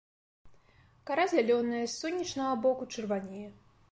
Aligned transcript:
Кара 1.09 1.25
зялёная, 1.33 1.83
с 1.91 1.97
сонечнага 2.03 2.55
боку 2.65 2.83
чырванее. 2.95 3.47